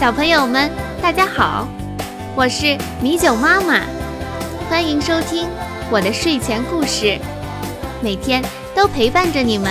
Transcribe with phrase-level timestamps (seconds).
[0.00, 0.70] 小朋友们，
[1.02, 1.68] 大家好，
[2.34, 3.82] 我是米酒妈妈，
[4.66, 5.46] 欢迎收听
[5.92, 7.18] 我的睡前故事，
[8.02, 8.42] 每天
[8.74, 9.70] 都陪伴着你们。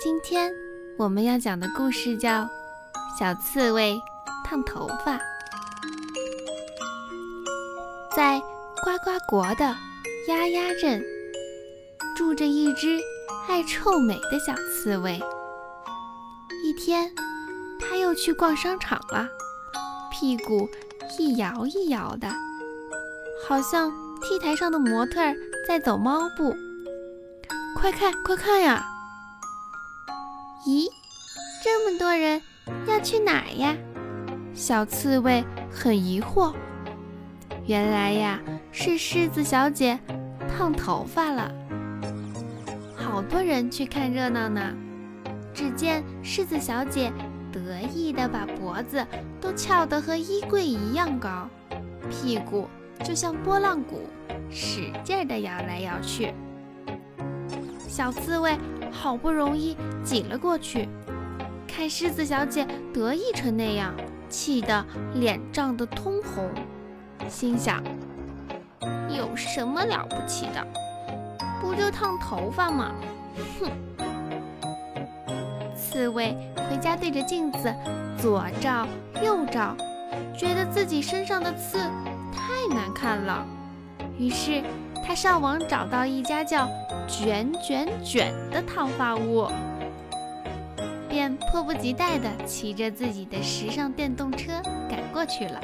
[0.00, 0.52] 今天
[0.96, 2.42] 我们要讲的故事叫
[3.18, 3.98] 《小刺猬
[4.44, 5.16] 烫头发》。
[8.14, 8.38] 在
[8.84, 9.74] 呱呱国的
[10.28, 11.02] 丫丫镇，
[12.14, 13.00] 住着一只
[13.48, 15.20] 爱臭美的小刺猬。
[16.62, 17.12] 一天，
[17.80, 19.26] 它又去逛商场了，
[20.12, 20.68] 屁股
[21.18, 22.28] 一摇一摇的，
[23.48, 23.90] 好像
[24.22, 25.20] T 台上的模特
[25.66, 26.54] 在走猫步。
[27.76, 28.86] 快看，快看呀！
[30.66, 30.86] 咦，
[31.62, 32.40] 这么多人
[32.86, 33.76] 要去哪儿呀？
[34.54, 36.54] 小刺猬很疑惑。
[37.66, 39.98] 原来呀，是狮子小姐
[40.48, 41.52] 烫头发了。
[42.94, 44.72] 好多人去看热闹呢。
[45.52, 47.12] 只见狮子小姐
[47.52, 49.06] 得意地把脖子
[49.40, 51.48] 都翘得和衣柜一样高，
[52.10, 52.68] 屁股
[53.04, 54.02] 就像拨浪鼓，
[54.50, 56.34] 使劲地摇来摇去。
[57.86, 58.58] 小刺猬
[58.90, 60.88] 好不容易挤了过去，
[61.68, 63.94] 看狮子小姐得意成那样，
[64.28, 66.50] 气得脸涨得通红，
[67.28, 67.82] 心想：
[69.08, 70.66] 有什么了不起的？
[71.60, 72.92] 不就烫头发吗？
[73.60, 73.70] 哼！
[75.76, 77.74] 刺猬回家对着镜子
[78.18, 78.86] 左照
[79.22, 79.76] 右照，
[80.36, 81.78] 觉得自己身上的刺
[82.32, 83.46] 太难看了，
[84.18, 84.62] 于是
[85.06, 86.68] 他上网找到一家叫……
[87.06, 89.46] 卷卷卷的烫发屋，
[91.14, 94.60] 便迫不及待地骑着自己的时尚电动车
[94.90, 95.60] 赶过去了。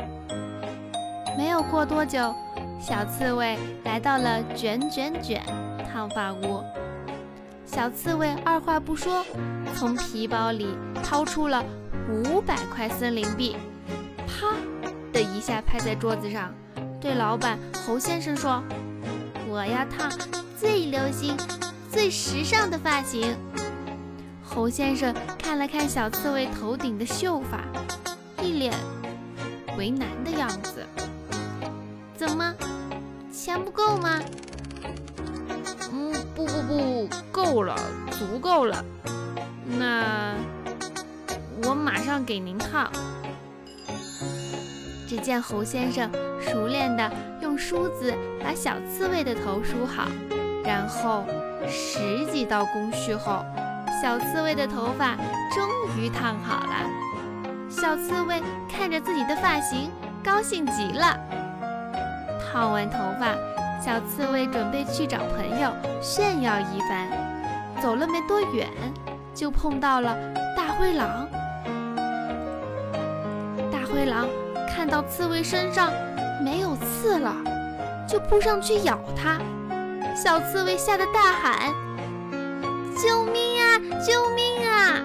[1.37, 2.33] 没有过多久，
[2.80, 5.42] 小刺猬来到了卷卷卷
[5.92, 6.63] 烫发屋。
[7.67, 9.24] 小刺猬二话不说，
[9.74, 10.69] 从皮包里
[11.02, 11.64] 掏出了
[12.08, 13.57] 五百块森林币，
[14.29, 14.55] 啪
[15.13, 16.55] 的一下拍在桌子上，
[17.01, 18.63] 对老板侯先生说
[19.51, 20.17] ：“我要烫。”
[20.57, 21.36] 最流行、
[21.91, 23.35] 最时尚的发型。
[24.52, 27.64] 侯先生看了看小刺猬头顶的秀发，
[28.42, 28.74] 一脸
[29.78, 30.84] 为难的样子。
[32.16, 32.52] 怎么，
[33.33, 34.20] 钱不够吗？
[35.92, 37.77] 嗯，不不不，够了，
[38.11, 38.84] 足够了。
[39.78, 40.34] 那
[41.64, 42.90] 我马上给您烫。
[45.08, 47.08] 只见侯先生熟练地
[47.40, 48.12] 用梳子
[48.42, 50.08] 把小刺猬的头梳好。
[50.64, 51.24] 然后
[51.68, 53.44] 十几道工序后，
[54.00, 55.14] 小刺猬的头发
[55.52, 56.88] 终于烫好了。
[57.68, 59.90] 小刺猬看着自己的发型，
[60.24, 61.18] 高兴极了。
[62.40, 63.34] 烫完头发，
[63.78, 67.08] 小刺猬准备去找朋友炫耀一番。
[67.83, 68.68] 走了没多远，
[69.34, 70.17] 就碰到了
[70.56, 71.28] 大灰狼。
[73.70, 74.27] 大灰狼
[74.68, 75.92] 看到刺猬身上
[76.42, 77.36] 没有刺了，
[78.08, 79.38] 就扑上去咬它。
[80.17, 81.72] 小刺猬吓得大喊
[83.02, 83.78] ：“救命啊！
[84.05, 85.00] 救命啊！”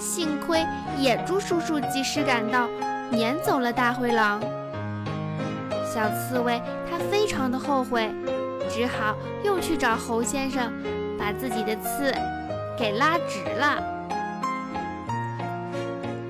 [0.00, 0.64] 幸亏
[0.98, 2.68] 野猪叔叔及时赶到，
[3.10, 4.40] 撵走了大灰狼。
[5.84, 6.60] 小刺猬
[6.90, 8.10] 它非常的后悔，
[8.70, 10.72] 只好又去找猴先生，
[11.18, 12.12] 把自己的刺
[12.76, 13.82] 给拉直了。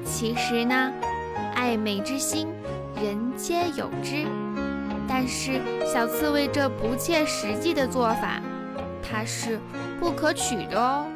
[0.04, 0.92] 其实呢，
[1.54, 2.48] 爱美之心，
[2.96, 4.26] 人皆有之。
[5.06, 8.40] 但是小刺猬这不切实际的做法，
[9.14, 9.60] 它是
[10.00, 11.06] 不可取的哦。